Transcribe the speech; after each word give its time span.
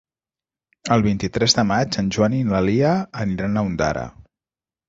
El 0.95 1.03
vint-i-tres 1.07 1.55
de 1.59 1.67
maig 1.73 1.99
en 2.03 2.09
Joan 2.17 2.39
i 2.39 2.41
na 2.55 2.65
Lia 2.71 2.97
aniran 3.27 3.55
a 3.63 3.67
Ondara. 3.73 4.09